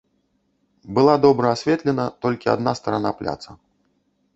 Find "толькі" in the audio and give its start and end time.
2.27-2.53